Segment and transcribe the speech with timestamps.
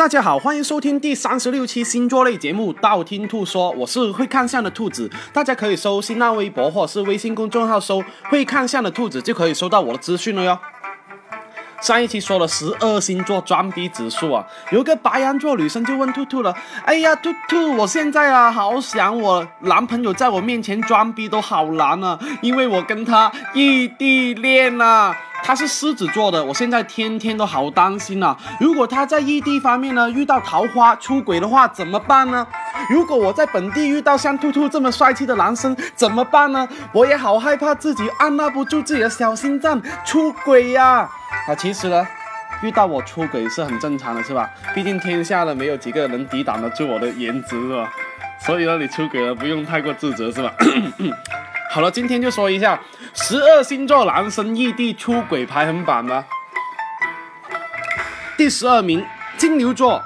[0.00, 5.10] 大家好，欢迎收听第三十六期星座类节目《道听途说》，我是会看相的兔子。
[5.30, 10.58] 大家可以搜新浪微博或是微信公众号搜“会看相的兔子”，就可以收到我的资讯了哟。
[11.82, 14.42] 上一期说了十二星座装逼指数啊，
[14.72, 16.56] 有个白羊座女生就问兔兔了
[16.86, 28.36] ：“哎呀，兔兔，我现在啊好想我男朋友在我面前装逼都好难啊，因为我跟他异地恋呐。”他是狮子座的，我现在天天都好担心啊！
[28.60, 32.46] 如果他在异地方面呢遇到桃花出轨的话怎么办呢？
[32.88, 36.68] 如果我在本地遇到像兔兔这么帅气的男生怎么办呢？
[36.92, 41.08] 我也好害怕自己按捺不住自己的小心脏出轨呀！
[41.48, 42.06] 啊，其实呢，
[42.62, 44.48] 遇到我出轨是很正常的，是吧？
[44.74, 47.90] 毕竟天下呢没有几个能抵挡得住我的颜值，是吧？
[48.46, 50.52] 所以呢，你出轨了不用太过自责，是吧？
[51.72, 52.78] 好了，今天就说一下
[53.12, 56.24] 十二星座男生异地出轨排行榜吧。
[58.36, 59.04] 第十二名，
[59.36, 60.00] 金牛座。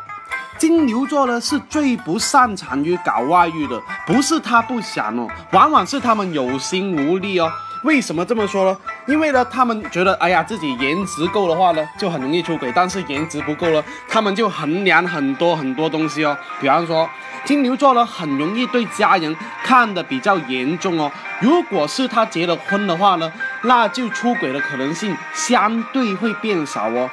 [0.56, 7.52] 金牛座呢是最不擅长于搞外遇的，不是他不想哦，往往是他们有心无力哦。
[7.82, 8.78] 为什么这么说呢？
[9.06, 17.08] 因为呢，他们觉得，哎呀，自己颜值够的话呢，就很容易出轨；但是颜值不够了，他们就衡量很多很多东西哦，比方说。
[17.44, 21.12] 金牛座呢，很容易对家人看得比较严重哦。
[21.44, 23.30] 如果是他结了婚的话呢，
[23.64, 27.10] 那就出轨的可能性相对会变少哦。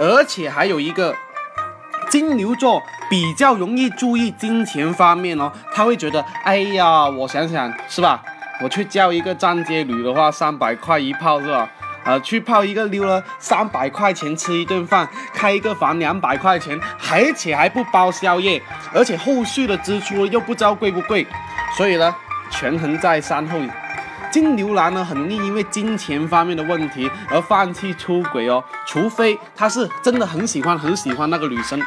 [0.00, 1.14] 而且还有一个，
[2.08, 5.52] 金牛座比较容易注意金钱方面哦。
[5.74, 8.22] 他会觉得，哎呀，我想想是吧？
[8.62, 11.68] 我去叫一个站街女的话，三百块一炮是吧？
[12.04, 18.62] 呃，去泡一个妞了，三百块钱吃一顿饭，开一个房两百块钱，而且还不包宵夜，
[18.94, 21.26] 而且后续的支出又不知道贵不贵，
[21.76, 22.14] 所以呢，
[22.50, 23.58] 权衡在三后，
[24.30, 31.80] 金牛男呢很容易因为金钱方面的问题而放弃出轨哦，除非他是真的很喜欢很喜欢那个女生。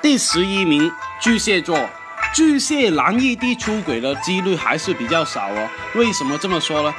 [0.00, 1.78] 第十一名，巨蟹座。
[2.34, 5.68] 巨蟹男异地出轨的几率还是比较少哦。
[5.94, 6.94] 为什么这么说呢？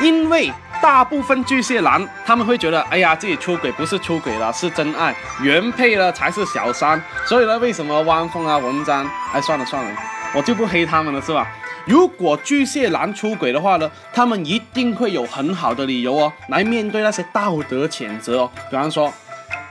[0.00, 0.52] 因为
[0.82, 7.00] 大部分巨蟹男他们会觉得，哎呀，自己出轨不是出轨了，是真爱，原配呢才是小三。
[7.24, 9.90] 所以呢，为什么汪峰啊、文章，哎，算了算了，
[10.34, 11.46] 我就不黑他们了，是吧？
[11.86, 18.50] 如果巨蟹男出轨的话呢，他们一定会有很好的理由哦，来面对那些道德谴责哦。
[18.68, 19.12] 比方说。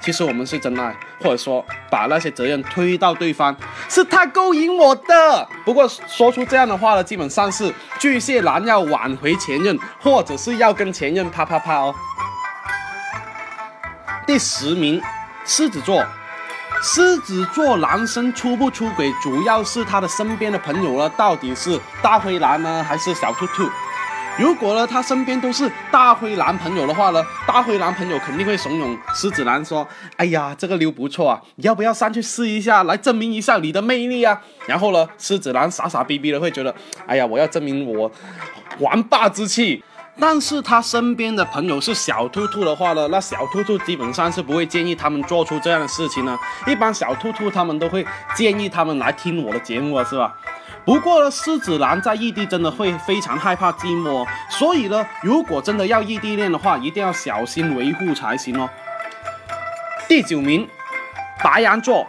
[0.02, 3.56] 其实我们是真爱，或者说把那些责任推到对方，
[3.88, 5.48] 是他勾引我的。
[5.64, 11.94] 不过说出这样的话呢，基本上是巨蟹男要挽回前任，或者是要跟前任啪啪啪哦。
[14.26, 15.02] 第十名，
[15.46, 16.04] 狮子座。
[16.84, 23.70] 狮子座男生出不出轨，主要是他的身边的朋友呢，到底是大灰狼呢，还是小兔兔？
[24.38, 29.88] 如果呢，他身边都是大灰男朋友的话呢，大灰男朋友肯定会怂恿狮子男说
[30.18, 36.74] ：“哎呀，这个妞不错啊，你要不要上去试一下，来证明一下你的魅力啊？”然后呢，狮子男傻傻逼逼的会觉得
[37.06, 38.12] ：“哎呀，我要证明我
[38.80, 39.84] 王霸之气。”
[40.20, 46.38] 但是他身边的朋友是小兔兔的话呢，那小兔兔基本上是不会建议他们做出这样的事情呢。
[46.68, 48.06] 一般小兔兔他们都会
[48.36, 50.36] 建议他们来听我的节目啊，是吧？
[50.84, 58.70] 不过呢，狮子男在异地真的会非常害怕寂寞，所以呢，如果真的要异地恋的话，一定要小心维护才行哦。
[60.08, 60.68] 第九名，
[61.44, 62.08] 白羊座，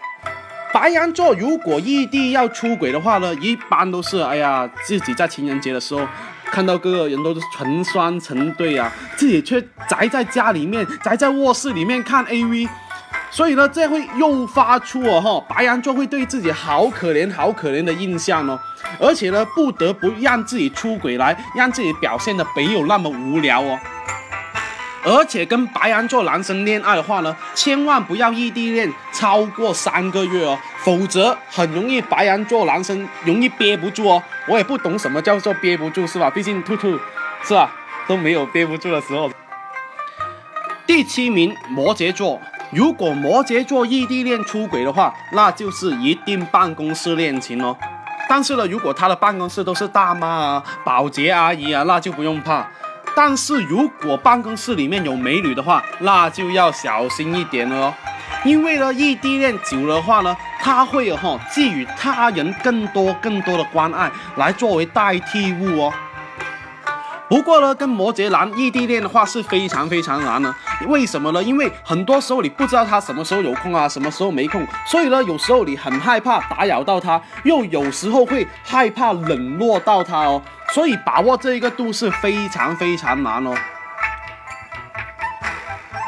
[0.72, 6.08] 白羊座如果异地要出轨的话呢，一般都是哎呀，自己在情人节的时候
[6.46, 12.68] 看到各个人都是成双成对啊，自己却宅在家里面，宅在卧室里面看 AV。
[13.34, 18.60] 所以呢，这会诱发出哦哈，白羊座会对自己好可怜、好可怜的印象哦，
[19.00, 23.78] 而且呢，不得不让自己出轨来让自己表现的没有那么无聊哦。
[25.04, 34.22] 而且跟白羊座男生恋爱的话呢，千万不要异地恋超过三个月哦，否则很容易白羊座男生容易憋不住哦。
[34.46, 36.28] 我也不懂什么叫做憋不住是吧？
[36.28, 36.98] 毕竟兔兔
[37.42, 37.74] 是吧，
[38.06, 39.30] 都没有憋不住的时候。
[40.86, 42.38] 第七名，摩羯座。
[42.72, 47.76] 如果摩羯座异地恋出轨的话，那就是一定办公室恋情哦。
[48.28, 52.66] 但是呢，如果他的办公室都是大妈啊、保洁阿姨啊，那就不用怕。
[53.14, 57.94] 但是如果办公室里面有美女的话，那就要小心一点了哦。
[58.42, 65.92] 因为呢，异地恋久的话呢，他会哈寄予他人更多更多的关爱，来作为代替物哦。
[67.32, 70.54] 不过呢，跟摩羯男异地恋的话是非常非常难呢。
[70.86, 71.42] 为什么呢？
[71.42, 80.42] 因为很多时候你不知道他什么时候有空啊，什么时候没空，所以呢，有时候你很害怕打扰到他，又有时候会害怕冷落到他哦。
[80.74, 83.54] 所以把握这一个度是非常非常难哦。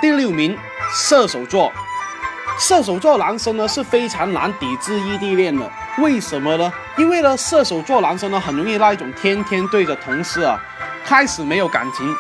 [0.02, 0.54] 第六名，
[0.92, 1.72] 射手座，
[2.58, 5.66] 射手座男生呢是非常难抵制异地恋的，
[5.96, 6.70] 为什么呢？
[6.98, 10.60] 因为呢，射手座男生呢很容易那一种天天对着同事啊，
[11.04, 12.14] 开始没有感情，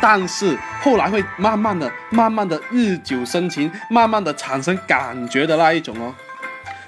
[0.00, 6.14] 但是后来会慢慢的、慢慢的日久生情，慢慢的产生感觉的那一种哦。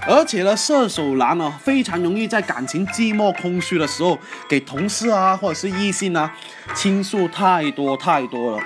[0.04, 6.32] 而且呢，射手男呢非常容易在感情寂寞空虚的时候，给同事啊或者是异性啊
[6.74, 8.62] 倾诉太多太多了。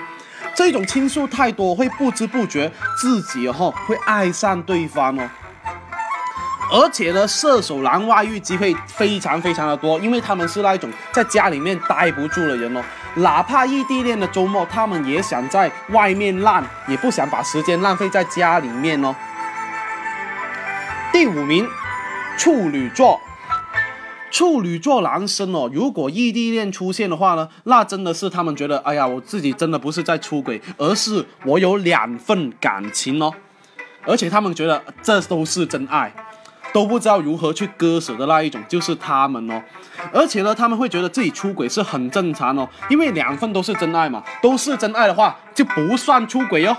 [0.55, 5.29] 这种倾诉太多，会不知不觉自己哈会爱上对方哦。
[6.69, 12.83] 而且呢，射手男外遇机会非常非常的多，因为他们是那一种在家里面待不住的人哦。
[13.15, 19.15] 哪怕异地恋的周末，他们也想在外面浪，也不想把时间浪费在家里面哦。
[21.11, 21.67] 第五名，
[22.37, 23.19] 处女座。
[24.29, 33.33] 处女座男生哦，如果异地恋出现的话呢，那真的是他们觉得，哎呀，我自己真的不是在出轨，而是我有两份感情哦，
[34.05, 36.13] 而且他们觉得这都是真爱，
[36.73, 39.61] 都不知道如何去割舍的那一种，就是他们哦。
[40.13, 46.77] 而且呢，他们会觉得自己出轨是很正常哦，因为两份都是真爱嘛，都是真爱的话就不算出轨哦。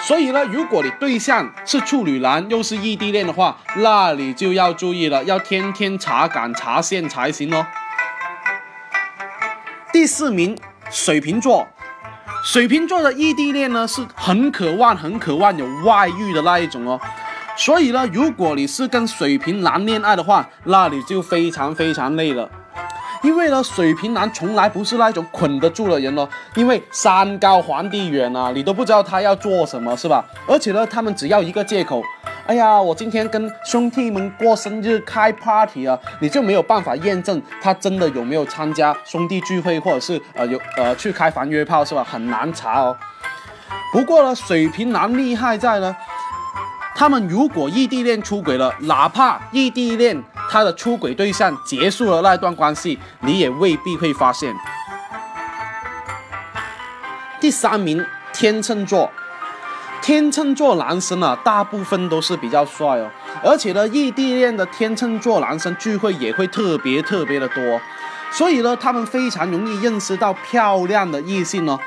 [0.00, 7.66] 所以呢，如果你对象是处女男，又是异地恋的话，那你就要注意了，要天天查岗查线才行哦。
[9.92, 10.56] 第四名，
[10.90, 11.66] 水瓶座，
[12.44, 17.00] 水瓶座的异地恋呢是很渴望、很渴望有外遇的那一种哦。
[17.58, 22.48] 所以呢，如果你是跟水瓶男恋爱的话，那你就非常非常累了。
[23.20, 26.28] 因为呢，水瓶男从来不是那种捆得住的人哦。
[26.54, 30.24] 因为山高皇帝远啊，你都不知道他要做什么，是吧？
[30.46, 32.00] 而且呢，他们只要一个借口，
[32.46, 42.06] 哎呀，我今天跟兄弟们过生日开 party 啊，你就没有办法验证他真的有没有参加兄弟聚会，或者是呃有呃去开房约炮，是吧？
[42.08, 42.96] 很难查哦。
[43.92, 45.96] 不过呢，水瓶男厉害在呢，
[46.98, 50.20] 他们如果异地恋出轨了，哪怕异地恋。
[50.50, 54.52] 他的出轨对象结束了那段关系，你也未必会发现。
[57.40, 59.08] 第三名，天秤座，
[60.02, 63.08] 天秤座男生啊，大部分都是比较帅哦，
[63.44, 67.80] 而且呢，异地恋的天秤座男生聚会也会特别特别的多，
[68.32, 71.78] 所以呢，他们非常容易认识到漂亮的异性哦。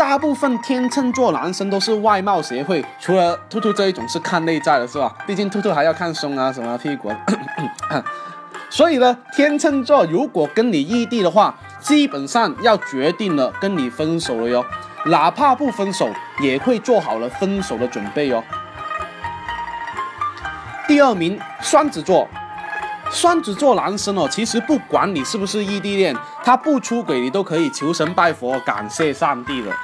[0.00, 5.14] 大部分天秤座男生都是外貌协会，除了兔兔这一种是看内在的，是吧？
[5.26, 7.12] 毕竟兔兔还要看胸啊，什么屁股。
[8.70, 14.64] 所以呢，天秤座如果跟你异地的话，基本上要决定了跟你分手了哟。
[15.04, 16.08] 哪怕不分手，
[16.40, 18.42] 也会做好了分手的准备哟。
[20.88, 22.26] 第二名，双子座。
[23.10, 29.74] 双子座男生哦，其实不管你是不是异地恋，他不出轨，你都可以求神拜佛，感谢上帝了。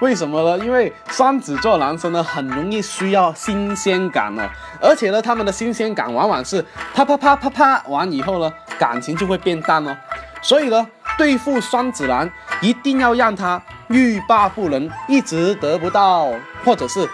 [0.00, 0.64] 为什么呢？
[0.64, 4.48] 因为双子座男生呢，很容易需要新鲜感呢，
[4.80, 6.64] 而且呢，他们的新鲜感往往是
[6.94, 9.96] 啪啪啪啪啪完以后呢，感情就会变淡哦。
[10.40, 10.86] 所以呢，
[11.18, 12.30] 对付双子男，
[12.60, 16.28] 一定要让他欲罢不能，一直得不到，
[16.64, 17.08] 或者是，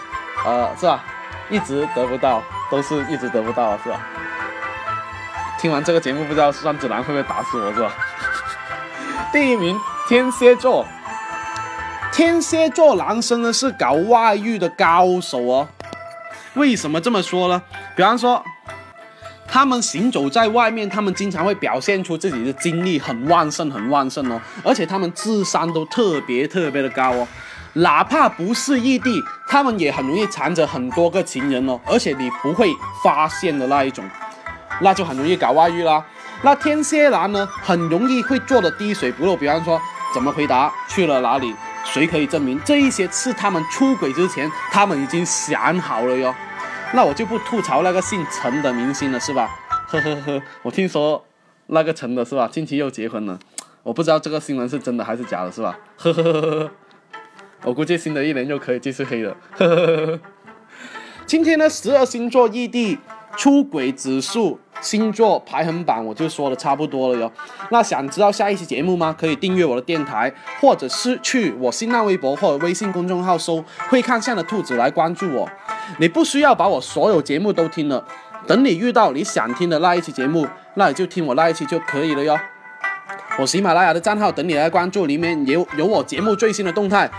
[0.44, 1.02] 呃，是吧？
[1.48, 3.98] 一直得不到，都是一直得不到，是吧？
[5.64, 7.90] 听完这个节目，不知道双子男会不会打死我，是吧？
[9.32, 9.74] 第一名，
[10.06, 10.84] 天蝎座。
[12.12, 15.66] 天蝎座男生呢是搞外遇的高手哦。
[16.52, 17.62] 为什么这么说呢？
[17.96, 18.44] 比方说，
[19.48, 24.38] 他们行走在外面，他们经常会表现出自己的精力很旺盛、很旺盛哦。
[24.62, 27.26] 而且他们智商都特别特别的高哦。
[27.72, 29.18] 哪怕不是异地，
[29.48, 31.80] 他们也很容易缠着很多个情人哦。
[31.86, 32.70] 而且你不会
[33.02, 34.04] 发现的那一种，
[34.80, 36.04] 那就很容易搞外遇啦。
[36.42, 39.36] 那天蝎男呢，很容易会做的滴水不漏。
[39.36, 39.80] 比方说，
[40.12, 41.54] 怎么回答，去了哪里。
[41.84, 46.34] 谁可以证明这一些是他们出轨之前，他们已经想好了哟？
[46.94, 49.50] 那我就不吐槽那个姓陈的明星了，是吧？
[49.88, 51.22] 呵呵呵，我听说
[51.66, 53.38] 那个陈的是吧，近期又结婚了，
[53.82, 55.78] 我不知道这个新闻是真的还是假的，是吧？
[55.98, 56.70] 呵呵呵呵，
[57.64, 59.36] 我估计新的一年又可以继续黑了。
[59.52, 60.20] 呵呵呵呵，
[61.26, 62.98] 今天呢，十二星座异地
[63.36, 64.58] 出轨指数。
[64.84, 67.32] 星座排行榜我就说的差不多了哟。
[67.70, 69.16] 那想知道下一期节目吗？
[69.18, 75.48] 可以订阅我的电台，或者是去我新浪微博或者微信公众号搜“会看相的兔子”来关注我。
[75.98, 78.04] 你不需要把我所有节目都听了，
[78.46, 82.38] 等你遇到你想听的那一期节目，那你就听我那一期就可以了哟。
[83.38, 87.10] 我喜马拉雅的账号等你来关注，里面有有我节目最新的动态。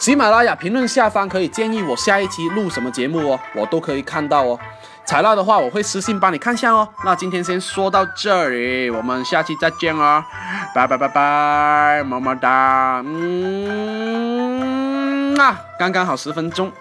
[0.00, 4.58] 喜马拉雅评论下方可以建议我下一期录什么节目哦，我都可以看到哦。
[5.04, 6.88] 材料的话，我会私信帮你看下哦。
[7.04, 10.24] 那今天先说到这里，我们下期再见哦，
[10.74, 13.78] 拜拜拜拜，么么哒，嗯。
[15.38, 16.72] 啊，刚刚好十分钟。